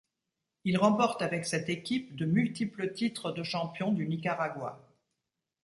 [0.63, 4.81] Il remporte avec cette équipe de multiples titres de champion du Nicaragua.